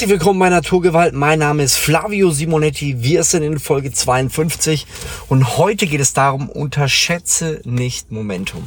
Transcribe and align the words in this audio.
Herzlich 0.00 0.18
willkommen 0.18 0.40
bei 0.40 0.48
Naturgewalt. 0.48 1.12
Mein 1.12 1.40
Name 1.40 1.62
ist 1.62 1.76
Flavio 1.76 2.30
Simonetti. 2.30 3.02
Wir 3.02 3.22
sind 3.22 3.42
in 3.42 3.58
Folge 3.58 3.92
52 3.92 4.86
und 5.28 5.58
heute 5.58 5.86
geht 5.86 6.00
es 6.00 6.14
darum, 6.14 6.48
unterschätze 6.48 7.60
nicht 7.66 8.10
Momentum. 8.10 8.66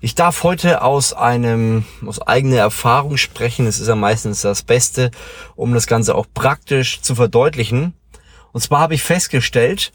Ich 0.00 0.14
darf 0.14 0.44
heute 0.44 0.82
aus 0.82 1.14
einem, 1.14 1.84
aus 2.06 2.22
eigener 2.22 2.58
Erfahrung 2.58 3.16
sprechen. 3.16 3.66
Es 3.66 3.80
ist 3.80 3.88
ja 3.88 3.96
meistens 3.96 4.42
das 4.42 4.62
Beste, 4.62 5.10
um 5.56 5.74
das 5.74 5.88
Ganze 5.88 6.14
auch 6.14 6.26
praktisch 6.32 7.00
zu 7.00 7.16
verdeutlichen. 7.16 7.94
Und 8.52 8.60
zwar 8.60 8.78
habe 8.78 8.94
ich 8.94 9.02
festgestellt, 9.02 9.90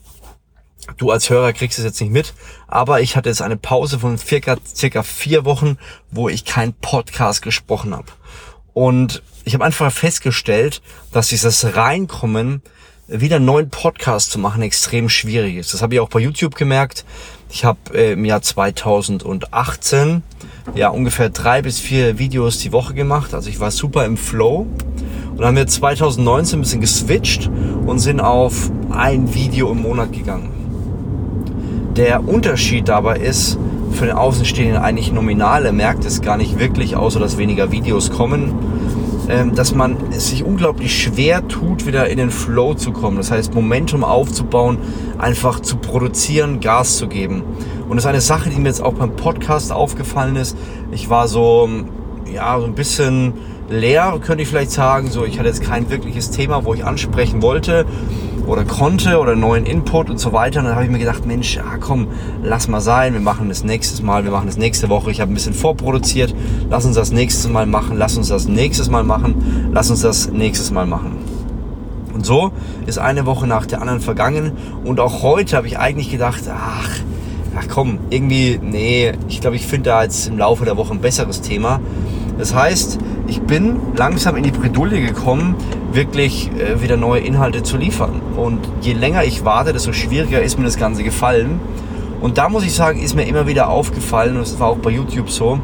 du 0.97 1.11
als 1.11 1.29
Hörer 1.29 1.53
kriegst 1.53 1.79
es 1.79 1.85
jetzt 1.85 2.01
nicht 2.01 2.11
mit, 2.11 2.33
aber 2.67 2.99
ich 2.99 3.15
hatte 3.15 3.29
jetzt 3.29 3.41
eine 3.41 3.55
Pause 3.55 3.99
von 3.99 4.17
circa, 4.17 4.57
circa 4.75 5.03
vier 5.03 5.45
Wochen, 5.45 5.77
wo 6.11 6.27
ich 6.27 6.43
kein 6.43 6.73
Podcast 6.73 7.41
gesprochen 7.41 7.95
habe. 7.95 8.07
Und 8.73 9.21
ich 9.45 9.53
habe 9.53 9.65
einfach 9.65 9.91
festgestellt, 9.91 10.81
dass 11.11 11.27
dieses 11.27 11.75
Reinkommen, 11.75 12.61
wieder 13.07 13.35
einen 13.35 13.45
neuen 13.45 13.69
Podcast 13.69 14.31
zu 14.31 14.39
machen, 14.39 14.61
extrem 14.61 15.09
schwierig 15.09 15.57
ist. 15.57 15.73
Das 15.73 15.81
habe 15.81 15.95
ich 15.95 15.99
auch 15.99 16.09
bei 16.09 16.19
YouTube 16.19 16.55
gemerkt. 16.55 17.03
Ich 17.49 17.65
habe 17.65 17.77
äh, 17.93 18.13
im 18.13 18.23
Jahr 18.25 18.41
2018 18.41 20.23
ja 20.75 20.87
ungefähr 20.87 21.29
drei 21.29 21.61
bis 21.61 21.79
vier 21.79 22.17
Videos 22.17 22.59
die 22.59 22.71
Woche 22.71 22.93
gemacht. 22.93 23.33
Also 23.33 23.49
ich 23.49 23.59
war 23.59 23.71
super 23.71 24.05
im 24.05 24.15
Flow. 24.17 24.65
Und 25.31 25.37
dann 25.37 25.47
haben 25.47 25.55
wir 25.57 25.67
2019 25.67 26.59
ein 26.59 26.61
bisschen 26.61 26.81
geswitcht 26.81 27.49
und 27.85 27.99
sind 27.99 28.21
auf 28.21 28.71
ein 28.91 29.33
Video 29.33 29.71
im 29.71 29.81
Monat 29.81 30.13
gegangen. 30.13 30.51
Der 31.95 32.27
Unterschied 32.27 32.87
dabei 32.87 33.17
ist, 33.17 33.57
für 33.93 34.05
den 34.05 34.15
Außenstehenden 34.15 34.81
eigentlich 34.81 35.11
nominal. 35.11 35.65
Er 35.65 35.71
merkt 35.71 36.05
es 36.05 36.21
gar 36.21 36.37
nicht 36.37 36.59
wirklich, 36.59 36.95
außer 36.95 37.19
dass 37.19 37.37
weniger 37.37 37.71
Videos 37.71 38.11
kommen. 38.11 38.53
Ähm, 39.29 39.55
dass 39.55 39.73
man 39.73 39.95
es 40.11 40.29
sich 40.29 40.43
unglaublich 40.43 41.01
schwer 41.01 41.47
tut, 41.47 41.85
wieder 41.85 42.09
in 42.09 42.17
den 42.17 42.29
Flow 42.29 42.73
zu 42.73 42.91
kommen. 42.91 43.15
Das 43.15 43.31
heißt, 43.31 43.53
Momentum 43.53 44.03
aufzubauen, 44.03 44.77
einfach 45.17 45.61
zu 45.61 45.77
produzieren, 45.77 46.59
Gas 46.59 46.97
zu 46.97 47.07
geben. 47.07 47.41
Und 47.87 47.95
das 47.95 48.03
ist 48.03 48.09
eine 48.09 48.21
Sache, 48.21 48.49
die 48.49 48.59
mir 48.59 48.67
jetzt 48.67 48.81
auch 48.81 48.93
beim 48.93 49.15
Podcast 49.15 49.71
aufgefallen 49.71 50.35
ist. 50.35 50.57
Ich 50.91 51.09
war 51.09 51.29
so, 51.29 51.69
ja, 52.33 52.59
so 52.59 52.65
ein 52.65 52.75
bisschen 52.75 53.33
leer, 53.69 54.19
könnte 54.21 54.43
ich 54.43 54.49
vielleicht 54.49 54.71
sagen. 54.71 55.09
So, 55.09 55.23
ich 55.23 55.39
hatte 55.39 55.47
jetzt 55.47 55.63
kein 55.63 55.89
wirkliches 55.89 56.29
Thema, 56.31 56.65
wo 56.65 56.73
ich 56.73 56.83
ansprechen 56.83 57.41
wollte 57.41 57.85
oder 58.47 58.65
konnte 58.65 59.19
oder 59.19 59.35
neuen 59.35 59.65
Input 59.65 60.09
und 60.09 60.17
so 60.17 60.33
weiter. 60.33 60.59
Und 60.59 60.65
dann 60.65 60.75
habe 60.75 60.85
ich 60.85 60.91
mir 60.91 60.99
gedacht, 60.99 61.25
Mensch, 61.25 61.57
ah, 61.57 61.77
komm, 61.79 62.07
lass 62.43 62.67
mal 62.67 62.81
sein, 62.81 63.13
wir 63.13 63.21
machen 63.21 63.49
das 63.49 63.63
nächstes 63.63 64.01
Mal, 64.01 64.23
wir 64.23 64.31
machen 64.31 64.47
das 64.47 64.57
nächste 64.57 64.89
Woche. 64.89 65.11
Ich 65.11 65.21
habe 65.21 65.31
ein 65.31 65.35
bisschen 65.35 65.53
vorproduziert, 65.53 66.35
lass 66.69 66.85
uns 66.85 66.95
das 66.95 67.11
nächstes 67.11 67.49
Mal 67.49 67.65
machen, 67.65 67.97
lass 67.97 68.17
uns 68.17 68.27
das 68.27 68.47
nächstes 68.47 68.89
Mal 68.89 69.03
machen, 69.03 69.71
lass 69.71 69.89
uns 69.89 70.01
das 70.01 70.31
nächstes 70.31 70.71
Mal 70.71 70.85
machen. 70.85 71.17
Und 72.13 72.25
so 72.25 72.51
ist 72.85 72.99
eine 72.99 73.25
Woche 73.25 73.47
nach 73.47 73.65
der 73.65 73.81
anderen 73.81 73.99
vergangen 73.99 74.51
und 74.83 74.99
auch 74.99 75.23
heute 75.23 75.57
habe 75.57 75.65
ich 75.65 75.79
eigentlich 75.79 76.11
gedacht, 76.11 76.43
ach, 76.47 76.89
ach 77.57 77.65
komm, 77.69 77.99
irgendwie, 78.09 78.59
nee, 78.61 79.13
ich 79.27 79.41
glaube, 79.41 79.55
ich 79.55 79.65
finde 79.65 79.89
da 79.89 80.03
jetzt 80.03 80.27
im 80.27 80.37
Laufe 80.37 80.63
der 80.65 80.77
Woche 80.77 80.93
ein 80.93 81.01
besseres 81.01 81.41
Thema. 81.41 81.79
Das 82.37 82.53
heißt, 82.53 82.99
ich 83.27 83.41
bin 83.41 83.77
langsam 83.95 84.35
in 84.35 84.43
die 84.43 84.51
Bredouille 84.51 85.01
gekommen, 85.01 85.55
wirklich 85.93 86.49
äh, 86.51 86.81
wieder 86.81 86.97
neue 86.97 87.21
Inhalte 87.21 87.63
zu 87.63 87.77
liefern. 87.77 88.21
Und 88.35 88.59
je 88.81 88.93
länger 88.93 89.23
ich 89.23 89.45
warte, 89.45 89.73
desto 89.73 89.93
schwieriger 89.93 90.41
ist 90.41 90.57
mir 90.57 90.65
das 90.65 90.77
Ganze 90.77 91.03
gefallen. 91.03 91.59
Und 92.21 92.37
da 92.37 92.49
muss 92.49 92.63
ich 92.63 92.73
sagen, 92.73 92.99
ist 92.99 93.15
mir 93.15 93.23
immer 93.23 93.47
wieder 93.47 93.69
aufgefallen, 93.69 94.37
und 94.37 94.43
es 94.43 94.59
war 94.59 94.69
auch 94.69 94.77
bei 94.77 94.91
YouTube 94.91 95.29
so, 95.29 95.59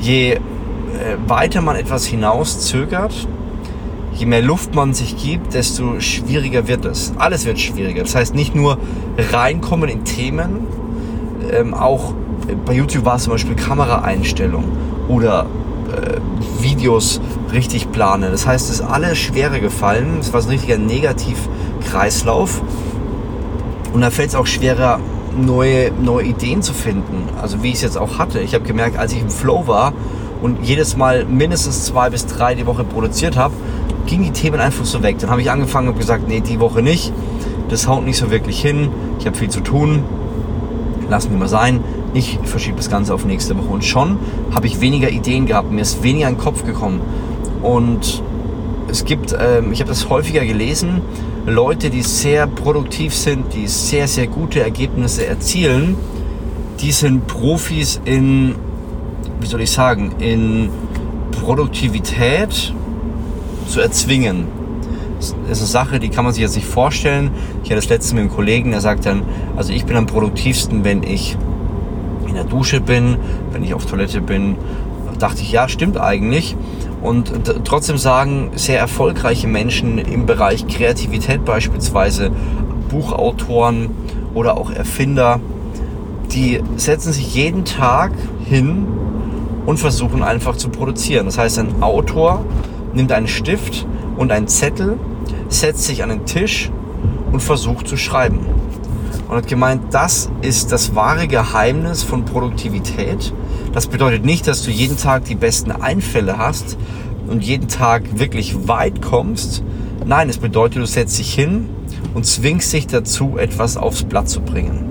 je 0.00 0.32
äh, 0.32 0.38
weiter 1.26 1.62
man 1.62 1.76
etwas 1.76 2.04
hinaus 2.04 2.60
zögert, 2.60 3.14
je 4.14 4.26
mehr 4.26 4.42
Luft 4.42 4.74
man 4.74 4.92
sich 4.92 5.16
gibt, 5.16 5.54
desto 5.54 5.98
schwieriger 6.00 6.68
wird 6.68 6.84
es. 6.84 7.12
Alles 7.16 7.46
wird 7.46 7.58
schwieriger. 7.58 8.02
Das 8.02 8.14
heißt, 8.14 8.34
nicht 8.34 8.54
nur 8.54 8.78
reinkommen 9.32 9.88
in 9.88 10.04
Themen, 10.04 10.66
ähm, 11.50 11.74
auch 11.74 12.12
bei 12.66 12.74
YouTube 12.74 13.04
war 13.04 13.16
es 13.16 13.24
zum 13.24 13.32
Beispiel 13.32 13.56
Kameraeinstellung 13.56 14.64
oder 15.08 15.46
äh, 15.90 16.62
Videos 16.62 17.20
richtig 17.52 17.92
plane. 17.92 18.30
Das 18.30 18.46
heißt, 18.46 18.70
es 18.70 18.80
ist 18.80 18.82
alles 18.82 19.18
schwerer 19.18 19.60
gefallen. 19.60 20.18
Es 20.20 20.32
war 20.32 20.40
so 20.40 20.48
ein 20.48 20.52
richtiger 20.52 20.78
Negativkreislauf. 20.78 22.62
Und 23.92 24.00
da 24.00 24.10
fällt 24.10 24.30
es 24.30 24.34
auch 24.34 24.46
schwerer, 24.46 25.00
neue, 25.36 25.92
neue 25.92 26.26
Ideen 26.26 26.62
zu 26.62 26.72
finden. 26.72 27.28
Also 27.40 27.62
wie 27.62 27.68
ich 27.68 27.74
es 27.74 27.82
jetzt 27.82 27.98
auch 27.98 28.18
hatte. 28.18 28.40
Ich 28.40 28.54
habe 28.54 28.64
gemerkt, 28.64 28.98
als 28.98 29.12
ich 29.12 29.20
im 29.20 29.30
Flow 29.30 29.66
war 29.66 29.92
und 30.42 30.62
jedes 30.62 30.96
Mal 30.96 31.24
mindestens 31.24 31.84
zwei 31.84 32.10
bis 32.10 32.26
drei 32.26 32.54
die 32.54 32.66
Woche 32.66 32.84
produziert 32.84 33.36
habe, 33.36 33.54
gingen 34.06 34.24
die 34.24 34.32
Themen 34.32 34.60
einfach 34.60 34.84
so 34.84 35.02
weg. 35.02 35.18
Dann 35.18 35.30
habe 35.30 35.40
ich 35.40 35.50
angefangen 35.50 35.88
und 35.88 35.98
gesagt, 35.98 36.28
nee, 36.28 36.40
die 36.40 36.60
Woche 36.60 36.82
nicht. 36.82 37.12
Das 37.68 37.86
haut 37.86 38.04
nicht 38.04 38.16
so 38.16 38.30
wirklich 38.30 38.60
hin. 38.60 38.90
Ich 39.18 39.26
habe 39.26 39.36
viel 39.36 39.50
zu 39.50 39.60
tun. 39.60 40.04
Lassen 41.08 41.30
wir 41.30 41.38
mal 41.38 41.48
sein 41.48 41.80
ich 42.14 42.38
verschiebe 42.44 42.76
das 42.76 42.90
Ganze 42.90 43.14
auf 43.14 43.24
nächste 43.24 43.56
Woche. 43.56 43.68
Und 43.68 43.84
schon 43.84 44.18
habe 44.54 44.66
ich 44.66 44.80
weniger 44.80 45.10
Ideen 45.10 45.46
gehabt, 45.46 45.70
mir 45.70 45.82
ist 45.82 46.02
weniger 46.02 46.28
in 46.28 46.34
den 46.34 46.40
Kopf 46.40 46.64
gekommen. 46.64 47.00
Und 47.62 48.22
es 48.88 49.04
gibt, 49.04 49.36
ähm, 49.38 49.72
ich 49.72 49.80
habe 49.80 49.90
das 49.90 50.08
häufiger 50.08 50.44
gelesen, 50.44 51.02
Leute, 51.46 51.90
die 51.90 52.02
sehr 52.02 52.46
produktiv 52.46 53.14
sind, 53.14 53.54
die 53.54 53.66
sehr, 53.66 54.06
sehr 54.08 54.26
gute 54.26 54.60
Ergebnisse 54.60 55.26
erzielen, 55.26 55.96
die 56.80 56.92
sind 56.92 57.26
Profis 57.26 58.00
in, 58.04 58.54
wie 59.40 59.46
soll 59.46 59.62
ich 59.62 59.70
sagen, 59.70 60.12
in 60.18 60.70
Produktivität 61.30 62.74
zu 63.68 63.80
erzwingen. 63.80 64.46
Das 65.18 65.28
ist 65.28 65.36
eine 65.46 65.54
Sache, 65.66 66.00
die 66.00 66.08
kann 66.08 66.24
man 66.24 66.32
sich 66.32 66.42
jetzt 66.42 66.56
nicht 66.56 66.66
vorstellen. 66.66 67.30
Ich 67.62 67.70
hatte 67.70 67.80
das 67.80 67.88
letzte 67.88 68.14
mit 68.14 68.22
einem 68.22 68.30
Kollegen, 68.30 68.70
der 68.70 68.80
sagt 68.80 69.04
dann, 69.04 69.22
also 69.56 69.72
ich 69.72 69.84
bin 69.84 69.96
am 69.96 70.06
produktivsten, 70.06 70.84
wenn 70.84 71.02
ich 71.02 71.36
in 72.26 72.34
der 72.34 72.44
Dusche 72.44 72.80
bin, 72.80 73.16
wenn 73.52 73.62
ich 73.62 73.74
auf 73.74 73.84
Toilette 73.84 74.20
bin, 74.20 74.56
dachte 75.18 75.42
ich, 75.42 75.52
ja, 75.52 75.68
stimmt 75.68 75.98
eigentlich. 75.98 76.56
Und 77.02 77.32
trotzdem 77.64 77.96
sagen 77.96 78.50
sehr 78.56 78.78
erfolgreiche 78.78 79.46
Menschen 79.46 79.98
im 79.98 80.26
Bereich 80.26 80.66
Kreativität 80.66 81.44
beispielsweise, 81.44 82.30
Buchautoren 82.90 83.90
oder 84.34 84.58
auch 84.58 84.70
Erfinder, 84.70 85.40
die 86.32 86.60
setzen 86.76 87.12
sich 87.12 87.34
jeden 87.34 87.64
Tag 87.64 88.12
hin 88.44 88.86
und 89.66 89.78
versuchen 89.78 90.22
einfach 90.22 90.56
zu 90.56 90.68
produzieren. 90.68 91.26
Das 91.26 91.38
heißt, 91.38 91.58
ein 91.58 91.82
Autor 91.82 92.44
nimmt 92.92 93.12
einen 93.12 93.28
Stift 93.28 93.86
und 94.16 94.32
einen 94.32 94.48
Zettel, 94.48 94.98
setzt 95.48 95.84
sich 95.84 96.02
an 96.02 96.10
den 96.10 96.26
Tisch 96.26 96.70
und 97.32 97.40
versucht 97.40 97.88
zu 97.88 97.96
schreiben 97.96 98.40
und 99.28 99.36
hat 99.36 99.46
gemeint, 99.46 99.82
das 99.92 100.30
ist 100.42 100.72
das 100.72 100.94
wahre 100.94 101.28
Geheimnis 101.28 102.02
von 102.02 102.24
Produktivität. 102.24 103.32
Das 103.72 103.86
bedeutet 103.86 104.24
nicht, 104.24 104.48
dass 104.48 104.62
du 104.62 104.70
jeden 104.70 104.96
Tag 104.96 105.24
die 105.26 105.36
besten 105.36 105.70
Einfälle 105.70 106.38
hast 106.38 106.76
und 107.28 107.44
jeden 107.44 107.68
Tag 107.68 108.18
wirklich 108.18 108.68
weit 108.68 109.00
kommst. 109.00 109.62
Nein, 110.04 110.28
es 110.28 110.38
bedeutet, 110.38 110.82
du 110.82 110.86
setzt 110.86 111.18
dich 111.18 111.32
hin 111.32 111.68
und 112.14 112.26
zwingst 112.26 112.72
dich 112.72 112.88
dazu, 112.88 113.38
etwas 113.38 113.76
aufs 113.76 114.02
Blatt 114.02 114.28
zu 114.28 114.40
bringen. 114.40 114.84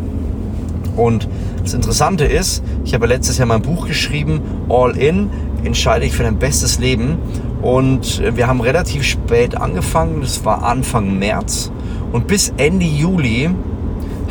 Und 0.95 1.27
das 1.63 1.73
Interessante 1.73 2.23
ist, 2.23 2.63
ich 2.85 2.93
habe 2.93 3.05
letztes 3.05 3.37
Jahr 3.37 3.47
mein 3.47 3.61
Buch 3.61 3.87
geschrieben, 3.87 4.41
All 4.69 4.95
In, 4.97 5.29
entscheide 5.63 6.05
ich 6.05 6.13
für 6.13 6.23
dein 6.23 6.39
bestes 6.39 6.79
Leben. 6.79 7.17
Und 7.61 8.23
wir 8.35 8.47
haben 8.47 8.61
relativ 8.61 9.03
spät 9.03 9.55
angefangen, 9.55 10.21
das 10.21 10.45
war 10.45 10.63
Anfang 10.63 11.19
März. 11.19 11.71
Und 12.13 12.27
bis 12.27 12.53
Ende 12.55 12.85
Juli 12.85 13.49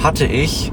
hatte 0.02 0.24
ich, 0.24 0.72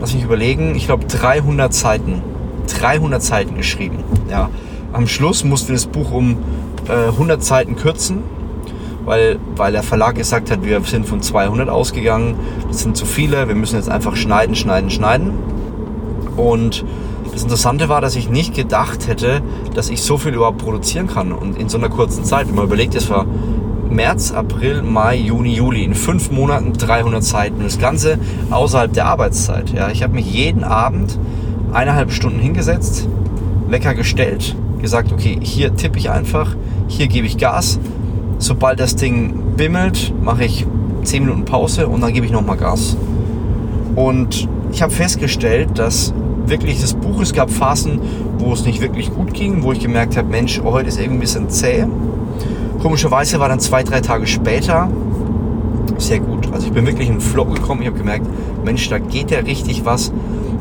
lass 0.00 0.14
mich 0.14 0.24
überlegen, 0.24 0.74
ich 0.74 0.86
glaube 0.86 1.04
300 1.06 1.72
Seiten. 1.72 2.22
300 2.68 3.22
Seiten 3.22 3.56
geschrieben. 3.56 3.98
Ja. 4.30 4.50
Am 4.92 5.06
Schluss 5.06 5.44
mussten 5.44 5.68
wir 5.68 5.74
das 5.74 5.86
Buch 5.86 6.12
um 6.12 6.38
äh, 6.88 7.08
100 7.08 7.42
Seiten 7.42 7.76
kürzen, 7.76 8.22
weil, 9.04 9.38
weil 9.56 9.72
der 9.72 9.82
Verlag 9.82 10.14
gesagt 10.14 10.50
hat, 10.50 10.64
wir 10.64 10.80
sind 10.82 11.06
von 11.06 11.20
200 11.20 11.68
ausgegangen. 11.68 12.36
Das 12.68 12.80
sind 12.80 12.96
zu 12.96 13.04
viele, 13.04 13.48
wir 13.48 13.54
müssen 13.54 13.76
jetzt 13.76 13.90
einfach 13.90 14.16
schneiden, 14.16 14.54
schneiden, 14.54 14.90
schneiden. 14.90 15.32
Und 16.36 16.84
das 17.32 17.42
Interessante 17.42 17.88
war, 17.88 18.00
dass 18.00 18.16
ich 18.16 18.30
nicht 18.30 18.54
gedacht 18.54 19.06
hätte, 19.06 19.42
dass 19.74 19.90
ich 19.90 20.02
so 20.02 20.18
viel 20.18 20.34
überhaupt 20.34 20.58
produzieren 20.58 21.06
kann 21.06 21.32
und 21.32 21.58
in 21.58 21.68
so 21.68 21.78
einer 21.78 21.88
kurzen 21.88 22.24
Zeit. 22.24 22.48
Wenn 22.48 22.54
man 22.54 22.64
überlegt, 22.64 22.94
es 22.94 23.10
war 23.10 23.26
März, 23.90 24.32
April, 24.32 24.82
Mai, 24.82 25.16
Juni, 25.16 25.54
Juli. 25.54 25.84
In 25.84 25.94
fünf 25.94 26.30
Monaten 26.30 26.72
300 26.72 27.22
Seiten. 27.22 27.62
Das 27.62 27.78
Ganze 27.78 28.18
außerhalb 28.50 28.92
der 28.92 29.06
Arbeitszeit. 29.06 29.70
Ja, 29.70 29.90
ich 29.90 30.02
habe 30.02 30.14
mich 30.14 30.32
jeden 30.32 30.64
Abend 30.64 31.18
eineinhalb 31.72 32.12
Stunden 32.12 32.38
hingesetzt, 32.38 33.08
Wecker 33.68 33.94
gestellt, 33.94 34.56
gesagt, 34.80 35.12
okay, 35.12 35.38
hier 35.40 35.74
tippe 35.74 35.98
ich 35.98 36.10
einfach, 36.10 36.56
hier 36.88 37.08
gebe 37.08 37.26
ich 37.26 37.38
Gas. 37.38 37.78
Sobald 38.38 38.80
das 38.80 38.96
Ding 38.96 39.56
bimmelt, 39.56 40.12
mache 40.22 40.44
ich 40.44 40.66
10 41.02 41.24
Minuten 41.24 41.44
Pause 41.44 41.88
und 41.88 42.00
dann 42.00 42.12
gebe 42.12 42.26
ich 42.26 42.32
nochmal 42.32 42.56
Gas. 42.56 42.96
Und 43.96 44.48
ich 44.72 44.82
habe 44.82 44.92
festgestellt, 44.92 45.78
dass 45.78 46.14
wirklich 46.46 46.80
das 46.80 46.94
Buch, 46.94 47.20
es 47.20 47.32
gab 47.32 47.50
Phasen, 47.50 48.00
wo 48.38 48.52
es 48.52 48.64
nicht 48.64 48.80
wirklich 48.80 49.12
gut 49.12 49.34
ging, 49.34 49.62
wo 49.62 49.72
ich 49.72 49.80
gemerkt 49.80 50.16
habe, 50.16 50.28
Mensch, 50.28 50.60
oh, 50.64 50.72
heute 50.72 50.88
ist 50.88 50.98
irgendwie 50.98 51.18
ein 51.18 51.20
bisschen 51.20 51.50
zäh. 51.50 51.86
Komischerweise 52.80 53.40
war 53.40 53.48
dann 53.48 53.60
zwei, 53.60 53.82
drei 53.82 54.00
Tage 54.00 54.26
später 54.26 54.88
sehr 55.98 56.20
gut. 56.20 56.52
Also 56.52 56.66
ich 56.66 56.72
bin 56.72 56.86
wirklich 56.86 57.08
in 57.08 57.14
den 57.14 57.20
Flow 57.20 57.44
gekommen. 57.44 57.82
Ich 57.82 57.88
habe 57.88 57.98
gemerkt, 57.98 58.26
Mensch, 58.64 58.88
da 58.88 58.98
geht 58.98 59.30
ja 59.30 59.40
richtig 59.40 59.84
was. 59.84 60.12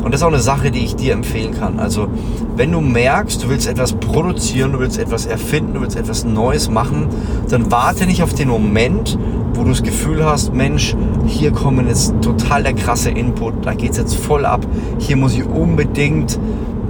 Und 0.08 0.14
das 0.14 0.22
ist 0.22 0.24
auch 0.24 0.32
eine 0.32 0.40
Sache, 0.40 0.72
die 0.72 0.86
ich 0.86 0.96
dir 0.96 1.12
empfehlen 1.12 1.52
kann. 1.52 1.80
Also 1.80 2.08
wenn 2.56 2.72
du 2.72 2.80
merkst, 2.80 3.44
du 3.44 3.50
willst 3.50 3.68
etwas 3.68 3.92
produzieren, 3.92 4.72
du 4.72 4.80
willst 4.80 4.98
etwas 4.98 5.26
erfinden, 5.26 5.74
du 5.74 5.82
willst 5.82 5.98
etwas 5.98 6.24
Neues 6.24 6.70
machen, 6.70 7.08
dann 7.50 7.70
warte 7.74 8.06
nicht 8.06 8.24
auf 8.24 8.34
den 8.34 8.48
Moment, 8.48 9.20
wo 9.54 9.64
du 9.64 9.72
das 9.72 9.84
Gefühl 9.84 10.24
hast, 10.24 10.54
Mensch, 10.54 10.96
hier 11.26 11.52
kommen 11.52 11.90
jetzt 11.90 12.14
total 12.22 12.64
der 12.64 12.72
krasse 12.72 13.10
Input, 13.10 13.66
da 13.66 13.74
geht 13.74 13.92
es 13.92 13.98
jetzt 13.98 14.16
voll 14.16 14.46
ab, 14.46 14.66
hier 14.98 15.18
muss 15.18 15.34
ich 15.34 15.44
unbedingt 15.44 16.40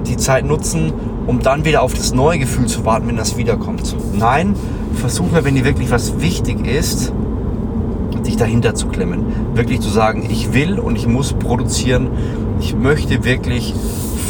die 0.06 0.18
Zeit 0.18 0.46
nutzen, 0.46 0.94
um 1.26 1.40
dann 1.40 1.66
wieder 1.66 1.82
auf 1.82 1.96
das 1.96 2.14
neue 2.14 2.38
Gefühl 2.38 2.68
zu 2.68 2.86
warten, 2.86 3.08
wenn 3.08 3.18
das 3.18 3.36
wiederkommt. 3.36 3.96
Nein, 4.14 4.54
versuche, 4.94 5.44
wenn 5.44 5.56
dir 5.56 5.66
wirklich 5.66 5.90
was 5.90 6.22
wichtig 6.22 6.68
ist, 6.68 7.12
dich 8.28 8.38
dahinter 8.38 8.76
zu 8.76 8.88
klemmen. 8.88 9.26
Wirklich 9.56 9.80
zu 9.80 9.90
sagen, 9.90 10.28
ich 10.30 10.54
will 10.54 10.80
und 10.80 10.96
ich 10.96 11.08
muss 11.08 11.34
produzieren. 11.34 12.10
Ich 12.60 12.76
möchte 12.76 13.24
wirklich 13.24 13.74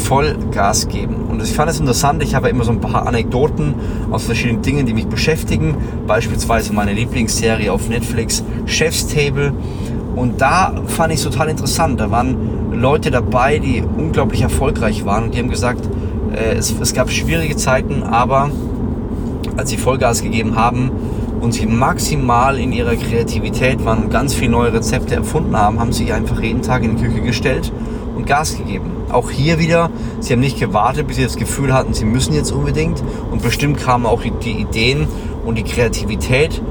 voll 0.03 0.37
Gas 0.51 0.87
geben. 0.87 1.15
Und 1.29 1.43
ich 1.43 1.51
fand 1.51 1.69
es 1.69 1.79
interessant, 1.79 2.23
ich 2.23 2.33
habe 2.33 2.49
immer 2.49 2.63
so 2.63 2.71
ein 2.71 2.79
paar 2.79 3.07
Anekdoten 3.07 3.75
aus 4.09 4.23
verschiedenen 4.23 4.61
Dingen, 4.61 4.85
die 4.85 4.93
mich 4.93 5.07
beschäftigen. 5.07 5.75
Beispielsweise 6.07 6.73
meine 6.73 6.93
Lieblingsserie 6.93 7.71
auf 7.71 7.89
Netflix, 7.89 8.43
Chef's 8.65 9.07
Table. 9.07 9.53
Und 10.15 10.41
da 10.41 10.73
fand 10.87 11.13
ich 11.13 11.19
es 11.19 11.25
total 11.25 11.49
interessant. 11.49 11.99
Da 11.99 12.09
waren 12.09 12.71
Leute 12.73 13.11
dabei, 13.11 13.59
die 13.59 13.81
unglaublich 13.81 14.41
erfolgreich 14.41 15.05
waren 15.05 15.25
und 15.25 15.33
die 15.33 15.39
haben 15.39 15.49
gesagt, 15.49 15.87
äh, 16.33 16.55
es, 16.55 16.73
es 16.79 16.93
gab 16.93 17.11
schwierige 17.11 17.55
Zeiten, 17.55 18.03
aber 18.03 18.49
als 19.57 19.69
sie 19.69 19.77
Vollgas 19.77 20.21
gegeben 20.21 20.55
haben, 20.55 20.91
und 21.39 21.53
sie 21.53 21.65
maximal 21.67 22.57
in 22.57 22.71
ihrer 22.71 22.95
Kreativität 22.95 23.85
waren 23.85 24.05
und 24.05 24.09
ganz 24.09 24.33
viele 24.33 24.51
neue 24.51 24.73
Rezepte 24.73 25.15
erfunden 25.15 25.55
haben, 25.55 25.79
haben 25.79 25.91
sie 25.91 26.11
einfach 26.11 26.41
jeden 26.41 26.63
Tag 26.63 26.83
in 26.83 26.97
die 26.97 27.03
Küche 27.03 27.21
gestellt 27.21 27.71
und 28.17 28.25
Gas 28.25 28.57
gegeben. 28.57 28.91
Auch 29.09 29.29
hier 29.29 29.59
wieder, 29.59 29.89
sie 30.19 30.33
haben 30.33 30.41
nicht 30.41 30.59
gewartet, 30.59 31.07
bis 31.07 31.15
sie 31.15 31.23
das 31.23 31.37
Gefühl 31.37 31.73
hatten, 31.73 31.93
sie 31.93 32.05
müssen 32.05 32.33
jetzt 32.33 32.51
unbedingt. 32.51 33.01
Und 33.31 33.41
bestimmt 33.41 33.77
kamen 33.77 34.05
auch 34.05 34.21
die 34.43 34.51
Ideen 34.51 35.07
und 35.45 35.57
die 35.57 35.63
Kreativität 35.63 36.61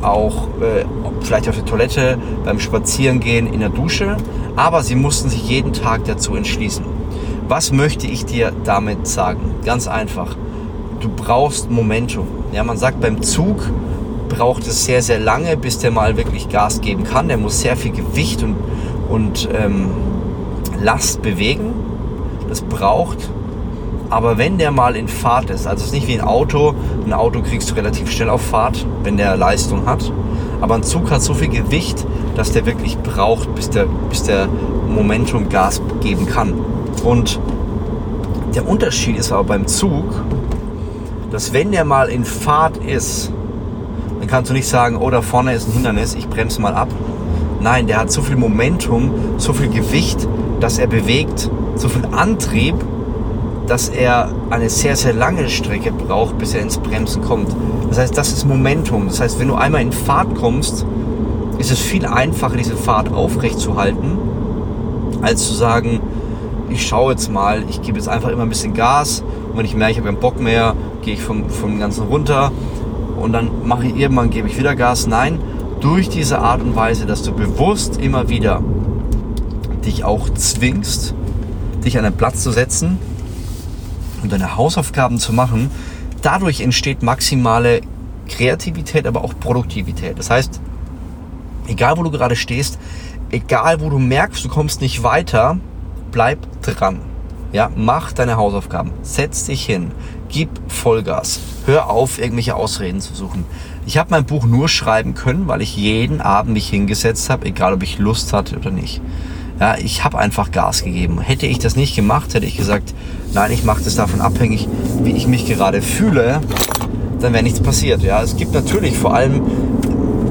auch 0.00 0.48
äh, 0.60 0.84
vielleicht 1.20 1.48
auf 1.48 1.54
der 1.54 1.64
Toilette, 1.64 2.18
beim 2.44 2.58
Spazierengehen, 2.58 3.52
in 3.52 3.60
der 3.60 3.68
Dusche. 3.68 4.16
Aber 4.56 4.82
sie 4.82 4.94
mussten 4.94 5.28
sich 5.28 5.48
jeden 5.48 5.72
Tag 5.72 6.04
dazu 6.04 6.34
entschließen. 6.34 6.84
Was 7.48 7.72
möchte 7.72 8.06
ich 8.06 8.24
dir 8.24 8.52
damit 8.64 9.06
sagen? 9.06 9.54
Ganz 9.64 9.86
einfach. 9.86 10.36
Du 11.00 11.08
brauchst 11.08 11.70
Momentum. 11.70 12.26
Ja, 12.52 12.64
man 12.64 12.76
sagt 12.76 13.00
beim 13.00 13.22
Zug, 13.22 13.70
braucht 14.28 14.66
es 14.66 14.84
sehr, 14.84 15.02
sehr 15.02 15.18
lange, 15.18 15.56
bis 15.56 15.78
der 15.78 15.90
mal 15.90 16.16
wirklich 16.16 16.48
Gas 16.48 16.80
geben 16.80 17.04
kann. 17.04 17.28
Der 17.28 17.38
muss 17.38 17.60
sehr 17.60 17.76
viel 17.76 17.92
Gewicht 17.92 18.42
und, 18.42 18.56
und 19.08 19.48
ähm, 19.52 19.90
Last 20.82 21.22
bewegen. 21.22 21.74
Das 22.48 22.62
braucht. 22.62 23.30
Aber 24.10 24.36
wenn 24.36 24.58
der 24.58 24.72
mal 24.72 24.94
in 24.94 25.08
Fahrt 25.08 25.48
ist, 25.48 25.66
also 25.66 25.80
es 25.80 25.86
ist 25.86 25.92
nicht 25.94 26.06
wie 26.06 26.18
ein 26.18 26.20
Auto, 26.20 26.74
ein 27.06 27.14
Auto 27.14 27.40
kriegst 27.40 27.70
du 27.70 27.74
relativ 27.74 28.10
schnell 28.10 28.28
auf 28.28 28.42
Fahrt, 28.42 28.84
wenn 29.04 29.16
der 29.16 29.36
Leistung 29.38 29.86
hat. 29.86 30.12
Aber 30.60 30.74
ein 30.74 30.82
Zug 30.82 31.10
hat 31.10 31.22
so 31.22 31.32
viel 31.32 31.48
Gewicht, 31.48 32.06
dass 32.36 32.52
der 32.52 32.66
wirklich 32.66 32.98
braucht, 32.98 33.54
bis 33.54 33.70
der, 33.70 33.86
bis 34.10 34.24
der 34.24 34.48
Momentum 34.86 35.48
Gas 35.48 35.80
geben 36.02 36.26
kann. 36.26 36.52
Und 37.04 37.40
der 38.54 38.68
Unterschied 38.68 39.16
ist 39.16 39.32
aber 39.32 39.44
beim 39.44 39.66
Zug, 39.66 40.04
dass 41.30 41.54
wenn 41.54 41.72
der 41.72 41.86
mal 41.86 42.10
in 42.10 42.26
Fahrt 42.26 42.76
ist, 42.76 43.32
dann 44.20 44.28
kannst 44.28 44.50
du 44.50 44.54
nicht 44.54 44.68
sagen, 44.68 44.96
oh, 44.96 45.08
da 45.08 45.22
vorne 45.22 45.54
ist 45.54 45.68
ein 45.68 45.72
Hindernis, 45.72 46.14
ich 46.14 46.28
bremse 46.28 46.60
mal 46.60 46.74
ab. 46.74 46.88
Nein, 47.60 47.86
der 47.86 47.98
hat 47.98 48.12
so 48.12 48.20
viel 48.20 48.36
Momentum, 48.36 49.10
so 49.38 49.54
viel 49.54 49.68
Gewicht, 49.68 50.28
dass 50.62 50.78
er 50.78 50.86
bewegt, 50.86 51.50
so 51.74 51.88
viel 51.88 52.06
Antrieb, 52.12 52.76
dass 53.66 53.88
er 53.88 54.30
eine 54.50 54.70
sehr, 54.70 54.96
sehr 54.96 55.12
lange 55.12 55.48
Strecke 55.48 55.90
braucht, 55.92 56.38
bis 56.38 56.54
er 56.54 56.62
ins 56.62 56.78
Bremsen 56.78 57.22
kommt. 57.22 57.48
Das 57.88 57.98
heißt, 57.98 58.16
das 58.16 58.32
ist 58.32 58.46
Momentum. 58.46 59.06
Das 59.08 59.20
heißt, 59.20 59.40
wenn 59.40 59.48
du 59.48 59.54
einmal 59.54 59.82
in 59.82 59.92
Fahrt 59.92 60.34
kommst, 60.36 60.86
ist 61.58 61.70
es 61.70 61.80
viel 61.80 62.06
einfacher, 62.06 62.56
diese 62.56 62.76
Fahrt 62.76 63.12
aufrecht 63.12 63.58
zu 63.58 63.76
halten, 63.76 64.18
als 65.20 65.46
zu 65.46 65.54
sagen, 65.54 66.00
ich 66.70 66.86
schaue 66.86 67.12
jetzt 67.12 67.30
mal, 67.30 67.64
ich 67.68 67.82
gebe 67.82 67.98
jetzt 67.98 68.08
einfach 68.08 68.30
immer 68.30 68.42
ein 68.42 68.48
bisschen 68.48 68.72
Gas 68.72 69.22
und 69.50 69.58
wenn 69.58 69.64
ich 69.64 69.74
merke, 69.74 69.92
ich 69.92 69.98
habe 69.98 70.08
keinen 70.08 70.20
Bock 70.20 70.40
mehr, 70.40 70.74
gehe 71.02 71.14
ich 71.14 71.22
vom, 71.22 71.50
vom 71.50 71.78
Ganzen 71.78 72.04
runter 72.06 72.50
und 73.20 73.32
dann 73.32 73.50
mache 73.64 73.86
ich 73.86 73.96
irgendwann, 73.96 74.30
gebe 74.30 74.48
ich 74.48 74.58
wieder 74.58 74.74
Gas. 74.74 75.06
Nein, 75.06 75.38
durch 75.80 76.08
diese 76.08 76.38
Art 76.38 76.62
und 76.62 76.74
Weise, 76.74 77.04
dass 77.06 77.22
du 77.22 77.32
bewusst 77.32 78.00
immer 78.00 78.28
wieder 78.28 78.62
dich 79.84 80.04
auch 80.04 80.30
zwingst, 80.30 81.14
dich 81.84 81.98
an 81.98 82.04
den 82.04 82.14
Platz 82.14 82.42
zu 82.42 82.52
setzen 82.52 82.98
und 84.22 84.32
deine 84.32 84.56
Hausaufgaben 84.56 85.18
zu 85.18 85.32
machen, 85.32 85.70
dadurch 86.22 86.60
entsteht 86.60 87.02
maximale 87.02 87.80
Kreativität, 88.28 89.06
aber 89.06 89.22
auch 89.24 89.34
Produktivität. 89.38 90.18
Das 90.18 90.30
heißt, 90.30 90.60
egal 91.66 91.98
wo 91.98 92.02
du 92.02 92.10
gerade 92.10 92.36
stehst, 92.36 92.78
egal 93.30 93.80
wo 93.80 93.90
du 93.90 93.98
merkst, 93.98 94.44
du 94.44 94.48
kommst 94.48 94.80
nicht 94.80 95.02
weiter, 95.02 95.58
bleib 96.10 96.38
dran. 96.62 97.00
Ja, 97.52 97.70
mach 97.76 98.12
deine 98.12 98.36
Hausaufgaben, 98.36 98.92
setz 99.02 99.44
dich 99.44 99.66
hin, 99.66 99.90
gib 100.28 100.48
Vollgas. 100.68 101.40
Hör 101.66 101.90
auf, 101.90 102.18
irgendwelche 102.18 102.56
Ausreden 102.56 103.00
zu 103.00 103.14
suchen. 103.14 103.44
Ich 103.84 103.98
habe 103.98 104.10
mein 104.10 104.24
Buch 104.24 104.44
nur 104.46 104.68
schreiben 104.68 105.14
können, 105.14 105.48
weil 105.48 105.60
ich 105.60 105.76
jeden 105.76 106.20
Abend 106.20 106.54
mich 106.54 106.68
hingesetzt 106.68 107.28
habe, 107.28 107.46
egal 107.46 107.74
ob 107.74 107.82
ich 107.82 107.98
Lust 107.98 108.32
hatte 108.32 108.56
oder 108.56 108.70
nicht. 108.70 109.02
Ja, 109.62 109.76
ich 109.78 110.02
habe 110.02 110.18
einfach 110.18 110.50
Gas 110.50 110.82
gegeben. 110.82 111.20
Hätte 111.20 111.46
ich 111.46 111.60
das 111.60 111.76
nicht 111.76 111.94
gemacht, 111.94 112.34
hätte 112.34 112.46
ich 112.46 112.56
gesagt, 112.56 112.92
nein, 113.32 113.52
ich 113.52 113.62
mache 113.62 113.80
das 113.84 113.94
davon 113.94 114.20
abhängig, 114.20 114.66
wie 115.04 115.12
ich 115.12 115.28
mich 115.28 115.46
gerade 115.46 115.82
fühle, 115.82 116.40
dann 117.20 117.32
wäre 117.32 117.44
nichts 117.44 117.60
passiert. 117.60 118.02
Ja, 118.02 118.20
es 118.20 118.36
gibt 118.36 118.54
natürlich 118.54 118.98
vor 118.98 119.14
allem 119.14 119.40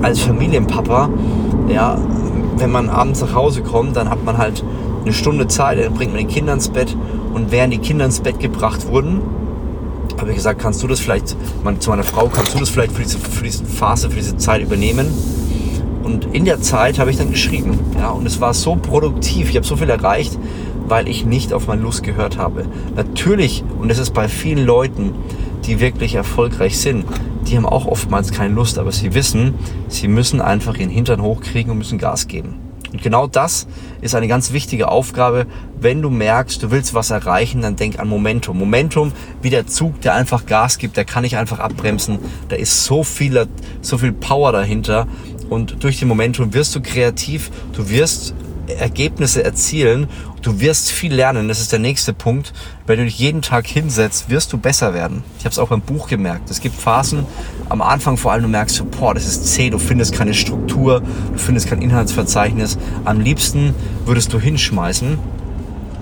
als 0.02 0.20
Familienpapa, 0.20 1.10
ja, 1.70 1.98
wenn 2.58 2.72
man 2.72 2.90
abends 2.90 3.22
nach 3.22 3.34
Hause 3.34 3.62
kommt, 3.62 3.96
dann 3.96 4.10
hat 4.10 4.22
man 4.26 4.38
halt 4.38 4.66
eine 5.06 5.14
Stunde 5.14 5.48
Zeit, 5.48 5.80
dann 5.80 5.94
bringt 5.94 6.12
man 6.12 6.28
die 6.28 6.34
Kinder 6.34 6.52
ins 6.52 6.68
Bett 6.68 6.94
und 7.34 7.52
während 7.52 7.72
die 7.72 7.80
Kinder 7.80 8.04
ins 8.04 8.20
Bett 8.20 8.38
gebracht 8.42 8.86
wurden, 8.90 9.22
habe 10.20 10.32
ich 10.32 10.36
gesagt, 10.36 10.62
kannst 10.62 10.84
du 10.84 10.88
das 10.88 11.00
vielleicht, 11.00 11.38
zu 11.80 11.90
meiner 11.90 12.04
Frau, 12.04 12.28
kannst 12.28 12.54
du 12.54 12.60
das 12.60 12.68
vielleicht 12.68 12.92
für 12.92 13.04
diese, 13.04 13.18
für 13.18 13.46
diese 13.46 13.64
Phase, 13.64 14.10
für 14.10 14.18
diese 14.18 14.36
Zeit 14.36 14.62
übernehmen? 14.62 15.08
Und 16.04 16.34
in 16.34 16.46
der 16.46 16.62
Zeit 16.62 17.00
habe 17.00 17.12
ich 17.12 17.18
dann 17.18 17.32
geschrieben. 17.32 17.80
Ja, 17.98 18.10
und 18.10 18.26
es 18.26 18.42
war 18.42 18.54
so 18.54 18.76
produktiv, 18.76 19.50
ich 19.50 19.56
habe 19.56 19.66
so 19.66 19.76
viel 19.76 19.90
erreicht, 19.90 20.38
weil 20.88 21.08
ich 21.08 21.26
nicht 21.26 21.54
auf 21.54 21.68
meine 21.68 21.82
Lust 21.82 22.04
gehört 22.04 22.38
habe. 22.38 22.66
Natürlich, 22.96 23.64
und 23.80 23.90
das 23.90 23.98
ist 23.98 24.14
bei 24.14 24.28
vielen 24.28 24.66
Leuten, 24.66 25.14
die 25.66 25.80
wirklich 25.80 26.16
erfolgreich 26.16 26.80
sind, 26.80 27.06
die 27.48 27.56
haben 27.56 27.66
auch 27.66 27.86
oftmals 27.86 28.32
keine 28.32 28.54
Lust, 28.54 28.78
aber 28.78 28.92
sie 28.92 29.14
wissen, 29.14 29.56
sie 29.88 30.08
müssen 30.08 30.42
einfach 30.42 30.78
ihren 30.78 30.90
Hintern 30.90 31.22
hochkriegen 31.22 31.72
und 31.72 31.78
müssen 31.78 31.98
Gas 31.98 32.28
geben. 32.28 32.56
Und 32.92 33.02
genau 33.02 33.26
das 33.26 33.68
ist 34.02 34.16
eine 34.16 34.28
ganz 34.28 34.52
wichtige 34.52 34.90
Aufgabe. 34.90 35.46
Wenn 35.80 36.02
du 36.02 36.10
merkst, 36.10 36.62
du 36.62 36.72
willst 36.72 36.94
was 36.94 37.10
erreichen, 37.10 37.62
dann 37.62 37.78
denk 37.78 38.00
an 38.00 38.10
Momentum. 38.10 38.58
Momentum 38.58 39.14
wie 39.42 39.50
der 39.50 39.66
Zug, 39.66 40.02
der 40.02 40.14
einfach 40.14 40.46
Gas 40.46 40.78
gibt, 40.78 40.98
der 40.98 41.06
kann 41.06 41.24
nicht 41.24 41.38
einfach 41.38 41.60
abbremsen. 41.60 42.20
Da 42.50 42.58
ist 42.58 42.84
so 42.84 43.04
viel, 43.04 43.48
so 43.82 43.98
viel 43.98 44.12
Power 44.12 44.52
dahinter. 44.52 45.08
Und 45.52 45.84
durch 45.84 46.00
den 46.00 46.08
Momentum 46.08 46.54
wirst 46.54 46.74
du 46.76 46.82
kreativ, 46.82 47.52
du 47.74 47.90
wirst 47.90 48.34
Ergebnisse 48.68 49.44
erzielen. 49.44 50.08
Du 50.42 50.62
wirst 50.62 50.92
viel 50.92 51.14
lernen. 51.14 51.50
Das 51.50 51.60
ist 51.60 51.74
der 51.74 51.80
nächste 51.80 52.14
Punkt. 52.14 52.54
Wenn 52.88 53.00
du 53.00 53.04
dich 53.04 53.20
jeden 53.20 53.42
Tag 53.42 53.68
hinsetzt, 53.68 54.30
wirst 54.30 54.54
du 54.54 54.58
besser 54.58 54.94
werden. 54.94 55.26
Ich 55.38 55.44
habe 55.44 55.52
es 55.52 55.60
auch 55.60 55.68
beim 55.68 55.82
Buch 55.82 56.08
gemerkt. 56.08 56.50
Es 56.50 56.62
gibt 56.62 56.76
Phasen, 56.80 57.26
am 57.68 57.82
Anfang 57.82 58.16
vor 58.16 58.32
allem, 58.32 58.44
du 58.44 58.48
merkst, 58.48 58.82
boah, 58.92 59.14
das 59.14 59.26
ist 59.26 59.46
zäh, 59.46 59.70
du 59.70 59.78
findest 59.78 60.14
keine 60.14 60.34
Struktur, 60.34 61.02
du 61.34 61.38
findest 61.38 61.68
kein 61.68 61.82
Inhaltsverzeichnis. 61.82 62.78
Am 63.04 63.20
liebsten 63.20 63.76
würdest 64.06 64.32
du 64.32 64.40
hinschmeißen. 64.40 65.20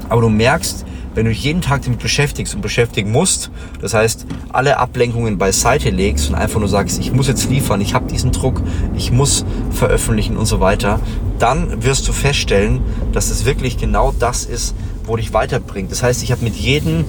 Aber 0.09 0.21
du 0.21 0.29
merkst, 0.29 0.85
wenn 1.15 1.25
du 1.25 1.31
dich 1.31 1.43
jeden 1.43 1.61
Tag 1.61 1.83
damit 1.83 1.99
beschäftigst 1.99 2.55
und 2.55 2.61
beschäftigen 2.61 3.11
musst, 3.11 3.51
das 3.81 3.93
heißt, 3.93 4.25
alle 4.51 4.77
Ablenkungen 4.77 5.37
beiseite 5.37 5.89
legst 5.89 6.29
und 6.29 6.35
einfach 6.35 6.59
nur 6.59 6.69
sagst, 6.69 6.99
ich 6.99 7.11
muss 7.11 7.27
jetzt 7.27 7.49
liefern, 7.49 7.81
ich 7.81 7.93
habe 7.93 8.07
diesen 8.11 8.31
Druck, 8.31 8.61
ich 8.95 9.11
muss 9.11 9.45
veröffentlichen 9.71 10.37
und 10.37 10.45
so 10.45 10.59
weiter, 10.59 10.99
dann 11.39 11.83
wirst 11.83 12.07
du 12.07 12.13
feststellen, 12.13 12.81
dass 13.11 13.29
es 13.29 13.45
wirklich 13.45 13.77
genau 13.77 14.13
das 14.17 14.45
ist, 14.45 14.75
wo 15.05 15.15
dich 15.15 15.33
weiterbringt. 15.33 15.91
Das 15.91 16.03
heißt, 16.03 16.23
ich 16.23 16.31
habe 16.31 16.43
mit 16.43 16.55
jedem 16.55 17.05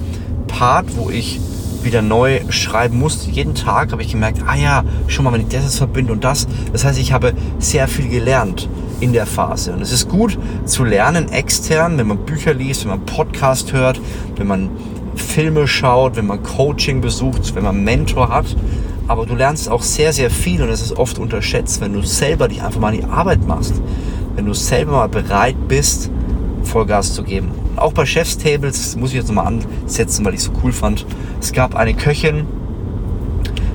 Part, 0.47 0.97
wo 0.97 1.09
ich 1.09 1.39
wieder 1.83 2.01
neu 2.01 2.41
schreiben 2.49 2.99
musste. 2.99 3.29
Jeden 3.29 3.55
Tag 3.55 3.91
habe 3.91 4.01
ich 4.01 4.11
gemerkt, 4.11 4.41
ah 4.45 4.55
ja, 4.55 4.83
schon 5.07 5.25
mal, 5.25 5.33
wenn 5.33 5.41
ich 5.41 5.47
das 5.47 5.63
jetzt 5.63 5.77
verbinde 5.77 6.13
und 6.13 6.23
das. 6.23 6.47
Das 6.71 6.85
heißt, 6.85 6.99
ich 6.99 7.11
habe 7.13 7.33
sehr 7.59 7.87
viel 7.87 8.07
gelernt 8.07 8.69
in 8.99 9.13
der 9.13 9.25
Phase. 9.25 9.73
Und 9.73 9.81
es 9.81 9.91
ist 9.91 10.07
gut 10.09 10.37
zu 10.65 10.83
lernen 10.83 11.31
extern, 11.31 11.97
wenn 11.97 12.07
man 12.07 12.19
Bücher 12.19 12.53
liest, 12.53 12.83
wenn 12.83 12.91
man 12.91 13.05
Podcast 13.05 13.73
hört, 13.73 13.99
wenn 14.37 14.47
man 14.47 14.69
Filme 15.15 15.67
schaut, 15.67 16.15
wenn 16.15 16.27
man 16.27 16.41
Coaching 16.43 17.01
besucht, 17.01 17.53
wenn 17.55 17.63
man 17.63 17.83
Mentor 17.83 18.29
hat. 18.29 18.55
aber 19.07 19.25
du 19.25 19.35
lernst 19.35 19.67
auch 19.69 19.81
sehr, 19.81 20.13
sehr 20.13 20.29
viel 20.29 20.61
und 20.61 20.69
es 20.69 20.81
ist 20.81 20.97
oft 20.97 21.19
unterschätzt, 21.19 21.81
wenn 21.81 21.91
du 21.91 22.01
selber 22.01 22.47
dich 22.47 22.61
einfach 22.61 22.79
mal 22.79 22.93
in 22.93 23.01
die 23.01 23.07
Arbeit 23.07 23.45
machst. 23.45 23.73
Wenn 24.35 24.45
du 24.45 24.53
selber 24.53 24.93
mal 24.93 25.09
bereit 25.09 25.57
bist, 25.67 26.09
Vollgas 26.63 27.13
zu 27.13 27.23
geben. 27.23 27.51
Auch 27.75 27.93
bei 27.93 28.05
Chef's 28.05 28.37
Tables, 28.37 28.95
muss 28.95 29.11
ich 29.11 29.17
jetzt 29.17 29.27
nochmal 29.27 29.47
ansetzen, 29.47 30.25
weil 30.25 30.33
ich 30.33 30.41
es 30.41 30.45
so 30.45 30.51
cool 30.63 30.71
fand. 30.71 31.05
Es 31.39 31.53
gab 31.53 31.75
eine 31.75 31.93
Köchin, 31.93 32.45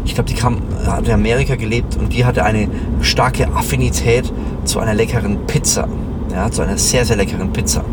ich 0.04 0.14
glaube, 0.14 0.30
die 0.30 0.36
kam, 0.36 0.62
hat 0.86 1.06
in 1.06 1.12
Amerika 1.12 1.56
gelebt 1.56 1.96
und 1.96 2.12
die 2.12 2.24
hatte 2.24 2.44
eine 2.44 2.68
starke 3.00 3.48
Affinität 3.48 4.32
zu 4.64 4.78
einer 4.78 4.94
leckeren 4.94 5.46
Pizza. 5.46 5.88
Ja, 6.32 6.50
zu 6.50 6.62
einer 6.62 6.78
sehr, 6.78 7.04
sehr 7.04 7.16
leckeren 7.16 7.52
Pizza. 7.52 7.84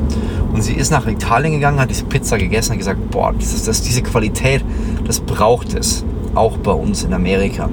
Und 0.53 0.62
sie 0.62 0.73
ist 0.73 0.91
nach 0.91 1.07
Italien 1.07 1.53
gegangen, 1.53 1.79
hat 1.79 1.89
diese 1.89 2.05
Pizza 2.05 2.38
gegessen 2.38 2.73
und 2.73 2.77
gesagt, 2.77 3.09
boah, 3.09 3.33
das 3.33 3.53
ist, 3.53 3.67
das, 3.67 3.81
diese 3.81 4.03
Qualität, 4.03 4.63
das 5.05 5.19
braucht 5.19 5.73
es. 5.73 6.05
Auch 6.35 6.57
bei 6.57 6.71
uns 6.71 7.03
in 7.03 7.13
Amerika. 7.13 7.69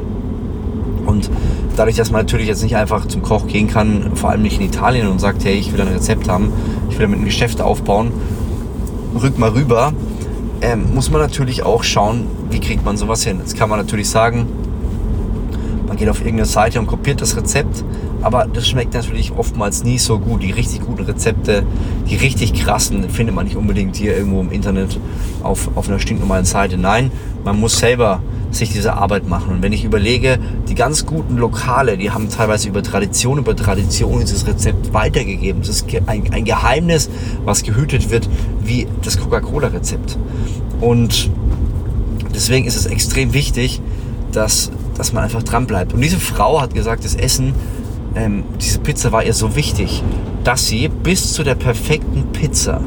Und 1.07 1.31
dadurch, 1.77 1.97
dass 1.97 2.11
man 2.11 2.23
natürlich 2.23 2.47
jetzt 2.47 2.63
nicht 2.63 2.77
einfach 2.77 3.07
zum 3.07 3.23
Koch 3.23 3.47
gehen 3.47 3.69
kann, 3.69 4.13
vor 4.15 4.31
allem 4.31 4.43
nicht 4.43 4.61
in 4.61 4.67
Italien 4.67 5.09
und 5.09 5.19
sagt, 5.19 5.45
hey, 5.45 5.55
ich 5.55 5.73
will 5.73 5.81
ein 5.81 5.89
Rezept 5.89 6.29
haben, 6.29 6.53
will 7.01 7.07
damit 7.07 7.21
ein 7.21 7.25
Geschäft 7.25 7.63
aufbauen, 7.63 8.13
rück 9.21 9.39
mal 9.39 9.51
rüber, 9.51 9.95
ähm, 10.61 10.95
muss 10.95 11.11
man 11.11 11.23
natürlich 11.23 11.63
auch 11.63 11.83
schauen, 11.83 12.27
wie 12.51 12.61
kriegt 12.61 12.85
man 12.85 12.99
sowas 12.99 13.25
hin. 13.25 13.39
Jetzt 13.39 13.57
kann 13.57 13.71
man 13.71 13.79
natürlich 13.79 14.11
sagen, 14.11 14.47
man 15.89 15.97
geht 15.97 16.11
auf 16.11 16.21
irgendeine 16.21 16.45
Seite 16.45 16.79
und 16.79 16.87
kopiert 16.87 17.23
das 17.23 17.37
Rezept, 17.39 17.85
aber 18.23 18.47
das 18.53 18.69
schmeckt 18.69 18.95
natürlich 18.95 19.33
oftmals 19.33 19.85
nie 19.85 19.99
so 19.99 20.19
gut. 20.19 20.43
Die 20.43 20.51
richtig 20.51 20.83
guten 20.83 21.05
Rezepte, 21.05 21.65
die 22.09 22.17
richtig 22.17 22.55
krassen, 22.55 23.09
findet 23.09 23.35
man 23.35 23.47
nicht 23.47 23.57
unbedingt 23.57 23.97
hier 23.97 24.17
irgendwo 24.17 24.41
im 24.41 24.53
Internet 24.53 24.99
auf, 25.43 25.71
auf 25.75 25.89
einer 25.89 25.99
stinknormalen 25.99 26.45
Seite. 26.45 26.77
Nein, 26.77 27.11
man 27.45 27.59
muss 27.59 27.79
selber 27.79 28.21
sich 28.51 28.73
diese 28.73 28.95
Arbeit 28.95 29.29
machen. 29.29 29.55
Und 29.55 29.63
wenn 29.63 29.73
ich 29.73 29.85
überlege, 29.85 30.39
die 30.69 30.75
ganz 30.75 31.07
guten 31.07 31.37
Lokale, 31.37 31.97
die 31.97 32.11
haben 32.11 32.29
teilweise 32.29 32.69
über 32.69 32.83
Tradition, 32.83 33.39
über 33.39 33.55
Tradition 33.55 34.21
dieses 34.21 34.47
Rezept 34.47 34.93
weitergegeben. 34.93 35.63
Das 35.63 35.71
ist 35.71 35.87
ein, 36.07 36.33
ein 36.33 36.45
Geheimnis, 36.45 37.09
was 37.45 37.63
gehütet 37.63 38.11
wird, 38.11 38.29
wie 38.63 38.87
das 39.03 39.19
Coca-Cola-Rezept. 39.19 40.19
Und 40.81 41.31
deswegen 42.35 42.67
ist 42.67 42.77
es 42.77 42.87
extrem 42.87 43.33
wichtig, 43.33 43.81
dass, 44.33 44.71
dass 44.97 45.13
man 45.13 45.25
einfach 45.25 45.43
dran 45.43 45.67
bleibt. 45.67 45.93
Und 45.93 46.01
diese 46.01 46.19
Frau 46.19 46.61
hat 46.61 46.75
gesagt, 46.75 47.05
das 47.05 47.15
Essen, 47.15 47.55
ähm, 48.15 48.45
diese 48.61 48.81
Pizza 48.81 49.13
war 49.13 49.25
ihr 49.25 49.35
so 49.35 49.57
wichtig, 49.57 50.03
dass 50.45 50.67
sie 50.67 50.89
bis 50.89 51.33
zu 51.33 51.43
der 51.43 51.55
perfekten 51.55 52.33
Pizza 52.33 52.81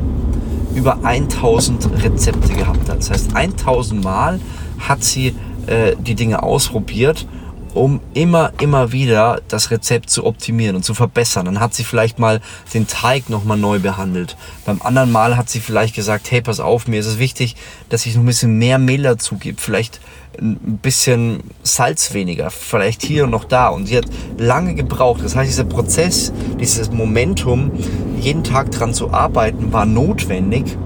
über 0.76 1.04
1000 1.04 2.04
Rezepte 2.04 2.54
gehabt 2.54 2.90
hat. 2.90 2.98
Das 2.98 3.12
heißt, 3.12 3.36
1000 3.36 4.04
Mal 4.04 4.40
hat 4.80 5.04
sie 5.04 5.36
äh, 5.68 5.96
die 6.00 6.16
Dinge 6.16 6.44
ausprobiert, 6.44 7.28
um 7.74 8.00
immer, 8.14 8.52
immer 8.60 8.92
wieder 8.92 9.42
das 9.48 9.72
Rezept 9.72 10.10
zu 10.10 10.26
optimieren 10.26 10.76
und 10.76 10.84
zu 10.84 10.94
verbessern. 10.94 11.46
Dann 11.46 11.60
hat 11.60 11.74
sie 11.74 11.84
vielleicht 11.84 12.20
mal 12.20 12.42
den 12.74 12.88
Teig 12.88 13.30
nochmal 13.30 13.58
neu 13.58 13.80
behandelt. 13.80 14.38
Beim 14.66 14.82
anderen 14.82 15.12
Mal 15.12 15.38
hat 15.38 15.50
sie 15.50 15.60
vielleicht 15.60 15.96
gesagt, 15.96 16.30
hey, 16.32 16.42
pass 16.42 16.60
auf, 16.60 16.88
mir 16.88 17.00
ist 17.00 17.08
es 17.08 17.20
wichtig, 17.20 17.56
dass 17.90 18.06
ich 18.06 18.16
noch 18.16 18.24
ein 18.24 18.28
bisschen 18.28 18.58
mehr 18.58 18.78
Mehl 18.78 19.04
dazu 19.04 19.36
gebe. 19.36 19.60
Vielleicht 19.60 20.00
ein 20.40 20.80
bisschen 20.82 21.42
Salz 21.62 22.14
weniger, 22.14 22.50
vielleicht 22.50 23.04
hier 23.04 23.26
und 23.26 23.32
noch 23.32 23.46
da. 23.46 23.70
Und 23.70 23.88
sie 23.88 23.98
hat 23.98 24.06
lange 24.38 24.76
gebraucht. 24.76 25.22
Das 25.24 25.36
heißt, 25.36 25.50
dieser 25.50 25.64
Prozess, 25.64 26.32
dieses 26.60 26.92
Momentum, 26.92 27.72
jeden 28.20 28.44
Tag 28.44 28.72
dran 28.72 28.94
zu 28.94 29.12
arbeiten, 29.12 29.74
war 29.74 29.86
notwendig, 29.86 30.78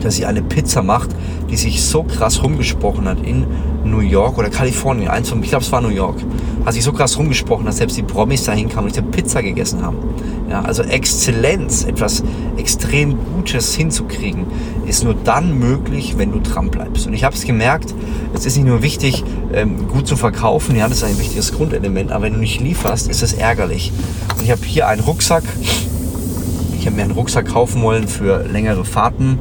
dass 0.00 0.16
sie 0.16 0.26
eine 0.26 0.42
Pizza 0.42 0.82
macht, 0.82 1.10
die 1.50 1.56
sich 1.56 1.82
so 1.82 2.02
krass 2.02 2.42
rumgesprochen 2.42 3.06
hat 3.06 3.24
in 3.24 3.46
New 3.84 4.00
York 4.00 4.38
oder 4.38 4.50
Kalifornien, 4.50 5.08
eins 5.08 5.28
von, 5.28 5.42
ich 5.42 5.50
glaube 5.50 5.64
es 5.64 5.72
war 5.72 5.80
New 5.80 5.88
York, 5.88 6.16
hat 6.64 6.74
sich 6.74 6.84
so 6.84 6.92
krass 6.92 7.18
rumgesprochen, 7.18 7.66
dass 7.66 7.78
selbst 7.78 7.96
die 7.96 8.02
Promis 8.02 8.44
dahin 8.44 8.68
kamen 8.68 8.86
und 8.86 8.94
diese 8.94 9.04
Pizza 9.04 9.42
gegessen 9.42 9.82
haben. 9.82 9.98
Ja, 10.48 10.62
also 10.62 10.82
Exzellenz, 10.82 11.84
etwas 11.84 12.22
extrem 12.56 13.16
Gutes 13.34 13.74
hinzukriegen, 13.74 14.46
ist 14.86 15.02
nur 15.02 15.14
dann 15.14 15.58
möglich, 15.58 16.14
wenn 16.18 16.32
du 16.32 16.40
dran 16.40 16.70
bleibst. 16.70 17.06
Und 17.06 17.14
ich 17.14 17.24
habe 17.24 17.34
es 17.34 17.44
gemerkt, 17.44 17.94
es 18.34 18.46
ist 18.46 18.56
nicht 18.56 18.66
nur 18.66 18.82
wichtig, 18.82 19.24
ähm, 19.52 19.88
gut 19.88 20.06
zu 20.06 20.16
verkaufen, 20.16 20.76
ja, 20.76 20.88
das 20.88 20.98
ist 20.98 21.04
ein 21.04 21.18
wichtiges 21.18 21.52
Grundelement, 21.52 22.12
aber 22.12 22.24
wenn 22.24 22.34
du 22.34 22.40
nicht 22.40 22.60
lieferst, 22.60 23.08
ist 23.08 23.22
es 23.22 23.32
ärgerlich. 23.32 23.92
Und 24.36 24.44
ich 24.44 24.50
habe 24.50 24.64
hier 24.64 24.88
einen 24.88 25.00
Rucksack, 25.02 25.44
ich 26.78 26.86
habe 26.86 26.96
mir 26.96 27.02
einen 27.02 27.12
Rucksack 27.12 27.46
kaufen 27.46 27.80
wollen 27.82 28.08
für 28.08 28.44
längere 28.46 28.84
Fahrten 28.84 29.38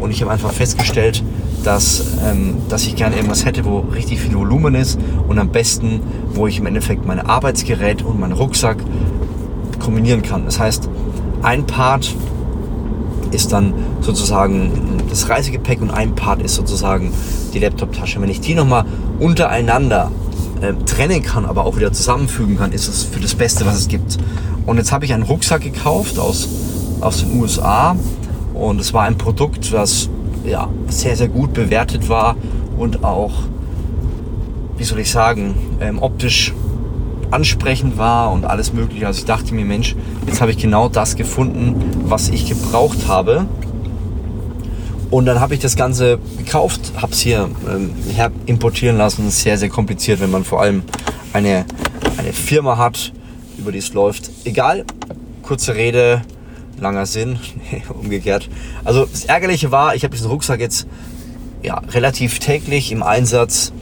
und 0.00 0.10
ich 0.10 0.22
habe 0.22 0.32
einfach 0.32 0.52
festgestellt, 0.52 1.22
dass, 1.64 2.02
ähm, 2.24 2.56
dass 2.68 2.86
ich 2.86 2.96
gerne 2.96 3.16
irgendwas 3.16 3.44
hätte, 3.44 3.64
wo 3.64 3.80
richtig 3.80 4.20
viel 4.20 4.34
Volumen 4.34 4.74
ist 4.74 4.98
und 5.28 5.38
am 5.38 5.50
besten, 5.50 6.00
wo 6.34 6.46
ich 6.46 6.58
im 6.58 6.66
Endeffekt 6.66 7.06
mein 7.06 7.20
Arbeitsgerät 7.20 8.02
und 8.02 8.20
meinen 8.20 8.32
Rucksack 8.32 8.78
kombinieren 9.78 10.22
kann. 10.22 10.44
Das 10.44 10.58
heißt, 10.58 10.88
ein 11.42 11.66
Part 11.66 12.14
ist 13.30 13.52
dann 13.52 13.74
sozusagen 14.00 14.70
das 15.08 15.28
Reisegepäck 15.28 15.80
und 15.80 15.90
ein 15.90 16.14
Part 16.14 16.42
ist 16.42 16.54
sozusagen 16.54 17.12
die 17.54 17.58
Laptoptasche. 17.58 18.20
Wenn 18.20 18.30
ich 18.30 18.40
die 18.40 18.54
nochmal 18.54 18.84
untereinander 19.18 20.10
äh, 20.60 20.72
trennen 20.84 21.22
kann, 21.22 21.44
aber 21.44 21.64
auch 21.64 21.76
wieder 21.76 21.92
zusammenfügen 21.92 22.58
kann, 22.58 22.72
ist 22.72 22.88
es 22.88 23.04
für 23.04 23.20
das 23.20 23.34
Beste, 23.34 23.66
was 23.66 23.76
es 23.76 23.88
gibt. 23.88 24.18
Und 24.66 24.76
jetzt 24.76 24.92
habe 24.92 25.04
ich 25.04 25.14
einen 25.14 25.22
Rucksack 25.22 25.62
gekauft 25.62 26.18
aus, 26.18 26.48
aus 27.00 27.20
den 27.20 27.40
USA 27.40 27.96
und 28.54 28.80
es 28.80 28.92
war 28.92 29.04
ein 29.04 29.16
Produkt, 29.16 29.72
das 29.72 30.08
ja, 30.44 30.68
sehr, 30.88 31.16
sehr 31.16 31.28
gut 31.28 31.52
bewertet 31.52 32.08
war 32.08 32.36
und 32.76 33.04
auch, 33.04 33.32
wie 34.76 34.84
soll 34.84 35.00
ich 35.00 35.10
sagen, 35.10 35.54
ähm, 35.80 35.98
optisch 36.00 36.54
ansprechend 37.30 37.96
war 37.98 38.32
und 38.32 38.44
alles 38.44 38.72
mögliche. 38.72 39.06
Also 39.06 39.20
ich 39.20 39.24
dachte 39.24 39.54
mir, 39.54 39.64
Mensch, 39.64 39.94
jetzt 40.26 40.40
habe 40.40 40.50
ich 40.50 40.58
genau 40.58 40.88
das 40.88 41.16
gefunden, 41.16 41.76
was 42.04 42.28
ich 42.28 42.48
gebraucht 42.48 43.06
habe. 43.06 43.46
Und 45.10 45.26
dann 45.26 45.40
habe 45.40 45.54
ich 45.54 45.60
das 45.60 45.74
Ganze 45.76 46.18
gekauft, 46.38 46.92
habe 46.96 47.12
es 47.12 47.20
hier 47.20 47.48
ähm, 47.68 47.90
her 48.14 48.30
importieren 48.46 48.96
lassen. 48.96 49.30
Sehr, 49.30 49.58
sehr 49.58 49.68
kompliziert, 49.68 50.20
wenn 50.20 50.30
man 50.30 50.44
vor 50.44 50.60
allem 50.60 50.82
eine, 51.32 51.64
eine 52.16 52.32
Firma 52.32 52.76
hat, 52.76 53.12
über 53.58 53.72
die 53.72 53.78
es 53.78 53.92
läuft. 53.92 54.30
Egal, 54.44 54.84
kurze 55.42 55.74
Rede, 55.74 56.22
langer 56.80 57.06
Sinn, 57.06 57.38
umgekehrt. 57.88 58.48
Also 58.84 59.06
das 59.06 59.24
Ärgerliche 59.24 59.70
war, 59.70 59.94
ich 59.94 60.04
habe 60.04 60.14
diesen 60.14 60.30
Rucksack 60.30 60.60
jetzt 60.60 60.86
ja, 61.62 61.80
relativ 61.90 62.38
täglich 62.38 62.92
im 62.92 63.02
Einsatz 63.02 63.72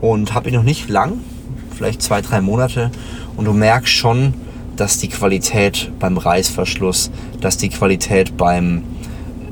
und 0.00 0.34
habe 0.34 0.48
ihn 0.48 0.54
noch 0.54 0.62
nicht 0.62 0.88
lang, 0.88 1.20
vielleicht 1.76 2.02
zwei, 2.02 2.22
drei 2.22 2.40
Monate. 2.40 2.90
Und 3.36 3.44
du 3.44 3.52
merkst 3.52 3.92
schon, 3.92 4.34
dass 4.76 4.98
die 4.98 5.08
Qualität 5.08 5.90
beim 5.98 6.18
Reißverschluss, 6.18 7.10
dass 7.40 7.56
die 7.56 7.68
Qualität 7.68 8.36
beim, 8.36 8.82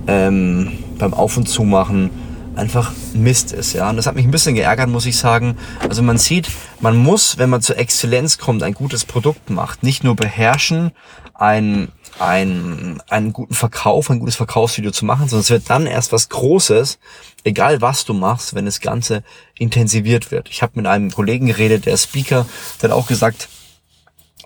ähm, 0.07 0.73
beim 0.99 1.15
Auf- 1.15 1.37
und 1.37 1.49
Zumachen 1.49 2.11
einfach 2.57 2.93
Mist 3.15 3.53
ist. 3.53 3.73
Ja? 3.73 3.91
Und 3.91 3.97
das 3.97 4.07
hat 4.07 4.15
mich 4.15 4.25
ein 4.25 4.31
bisschen 4.31 4.55
geärgert, 4.55 4.89
muss 4.89 5.07
ich 5.07 5.17
sagen. 5.17 5.57
Also 5.89 6.03
man 6.03 6.19
sieht, 6.19 6.49
man 6.81 6.97
muss, 6.97 7.39
wenn 7.39 7.51
man 7.51 7.63
zur 7.63 7.79
Exzellenz 7.79 8.39
kommt, 8.39 8.63
ein 8.63 8.75
gutes 8.75 9.05
Produkt 9.05 9.51
macht, 9.51 9.83
nicht 9.83 10.05
nur 10.05 10.17
beherrschen, 10.17 10.93
ein 11.35 11.89
ein, 12.19 13.03
einen 13.09 13.33
guten 13.33 13.55
Verkauf, 13.55 14.11
ein 14.11 14.21
gutes 14.21 14.37
Verkaufsvideo 14.37 14.93
zu 14.93 15.05
machen, 15.05 15.29
sondern 15.29 15.43
es 15.43 15.51
wird 15.51 15.69
dann 15.69 15.87
erst 15.87 16.13
was 16.13 16.29
Großes, 16.29 16.99
egal 17.43 17.81
was 17.81 18.05
du 18.05 18.15
machst, 18.15 18.55
wenn 18.55 18.67
das 18.67 18.81
Ganze 18.81 19.23
intensiviert 19.59 20.31
wird. 20.31 20.49
Ich 20.49 20.63
habe 20.63 20.73
mit 20.77 20.87
einem 20.87 21.11
Kollegen 21.11 21.47
geredet, 21.47 21.87
der 21.87 21.97
Speaker, 21.97 22.47
der 22.81 22.91
hat 22.91 22.97
auch 22.97 23.07
gesagt, 23.07 23.49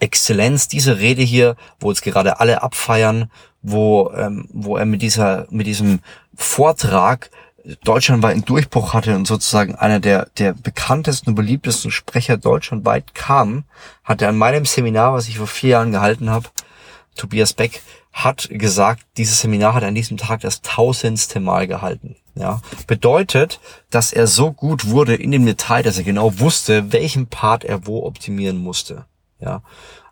Exzellenz, 0.00 0.69
diese 0.69 0.99
Rede 0.99 1.23
hier, 1.23 1.57
wo 1.81 1.91
jetzt 1.91 2.03
gerade 2.03 2.41
alle 2.41 2.62
abfeiern, 2.62 3.31
wo, 3.62 4.12
ähm, 4.17 4.49
wo 4.53 4.77
er 4.77 4.87
mit 4.87 5.03
dieser, 5.03 5.47
mit 5.50 5.67
diesem 5.67 6.00
Vortrag 6.35 7.31
deutschlandweit 7.85 8.33
einen 8.33 8.45
Durchbruch 8.45 8.95
hatte 8.95 9.15
und 9.15 9.27
sozusagen 9.27 9.75
einer 9.75 10.01
der, 10.01 10.29
der 10.39 10.55
bekanntesten 10.55 11.31
und 11.31 11.35
beliebtesten 11.35 11.91
Sprecher 11.91 12.37
deutschlandweit 12.37 13.15
kam, 13.15 13.65
hat 14.05 14.23
er 14.23 14.31
an 14.31 14.39
meinem 14.39 14.65
Seminar, 14.65 15.13
was 15.13 15.29
ich 15.29 15.39
vor 15.39 15.47
vier 15.47 15.71
Jahren 15.71 15.93
gehalten 15.93 16.31
habe, 16.31 16.49
Tobias 17.19 17.53
Beck 17.53 17.83
hat 18.13 18.49
gesagt, 18.51 19.05
dieses 19.17 19.41
Seminar 19.41 19.75
hat 19.75 19.83
er 19.83 19.89
an 19.89 19.95
diesem 19.95 20.17
Tag 20.17 20.41
das 20.41 20.63
tausendste 20.63 21.41
Mal 21.41 21.67
gehalten. 21.67 22.17
Ja, 22.35 22.63
bedeutet, 22.87 23.61
dass 23.91 24.13
er 24.13 24.29
so 24.29 24.53
gut 24.53 24.89
wurde 24.89 25.17
in 25.17 25.33
dem 25.33 25.45
Detail, 25.45 25.83
dass 25.83 25.99
er 25.99 26.05
genau 26.05 26.39
wusste, 26.39 26.93
welchen 26.93 27.27
Part 27.27 27.65
er 27.65 27.87
wo 27.87 28.05
optimieren 28.05 28.59
musste. 28.59 29.07
Ja, 29.41 29.63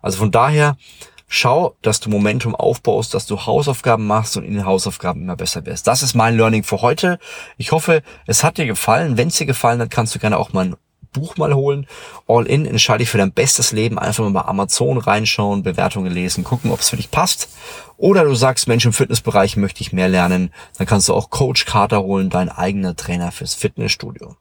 also 0.01 0.17
von 0.17 0.31
daher 0.31 0.77
schau, 1.27 1.75
dass 1.81 1.99
du 1.99 2.09
Momentum 2.09 2.55
aufbaust, 2.55 3.13
dass 3.13 3.25
du 3.25 3.45
Hausaufgaben 3.45 4.07
machst 4.07 4.37
und 4.37 4.43
in 4.43 4.53
den 4.53 4.65
Hausaufgaben 4.65 5.21
immer 5.21 5.35
besser 5.35 5.65
wirst. 5.65 5.87
Das 5.87 6.01
ist 6.01 6.15
mein 6.15 6.37
Learning 6.37 6.63
für 6.63 6.81
heute. 6.81 7.19
Ich 7.57 7.71
hoffe, 7.71 8.01
es 8.25 8.43
hat 8.43 8.57
dir 8.57 8.65
gefallen. 8.65 9.17
Wenn 9.17 9.27
es 9.27 9.37
dir 9.37 9.45
gefallen 9.45 9.81
hat, 9.81 9.91
kannst 9.91 10.15
du 10.15 10.19
gerne 10.19 10.37
auch 10.37 10.53
mal 10.53 10.77
Buch 11.11 11.37
mal 11.37 11.53
holen. 11.53 11.87
All 12.27 12.45
in, 12.45 12.65
entscheide 12.65 12.99
dich 12.99 13.09
für 13.09 13.17
dein 13.17 13.31
bestes 13.31 13.71
Leben. 13.71 13.97
Einfach 13.99 14.23
mal 14.23 14.41
bei 14.41 14.47
Amazon 14.47 14.97
reinschauen, 14.97 15.63
Bewertungen 15.63 16.11
lesen, 16.11 16.43
gucken, 16.43 16.71
ob 16.71 16.79
es 16.79 16.89
für 16.89 16.97
dich 16.97 17.11
passt. 17.11 17.49
Oder 17.97 18.23
du 18.23 18.35
sagst, 18.35 18.67
Mensch, 18.67 18.85
im 18.85 18.93
Fitnessbereich 18.93 19.57
möchte 19.57 19.81
ich 19.81 19.93
mehr 19.93 20.09
lernen. 20.09 20.53
Dann 20.77 20.87
kannst 20.87 21.09
du 21.09 21.13
auch 21.13 21.29
Coach 21.29 21.65
Carter 21.65 22.03
holen, 22.03 22.29
dein 22.29 22.49
eigener 22.49 22.95
Trainer 22.95 23.31
fürs 23.31 23.55
Fitnessstudio. 23.55 24.35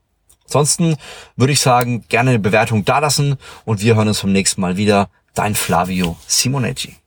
Ansonsten 0.44 0.96
würde 1.34 1.52
ich 1.52 1.60
sagen, 1.60 2.04
gerne 2.08 2.30
eine 2.30 2.38
Bewertung 2.38 2.84
dalassen 2.84 3.36
und 3.64 3.80
wir 3.80 3.96
hören 3.96 4.08
uns 4.08 4.22
beim 4.22 4.32
nächsten 4.32 4.60
Mal 4.60 4.76
wieder. 4.76 5.08
Dein 5.36 5.54
Flavio 5.54 6.16
Simonetti. 6.26 7.05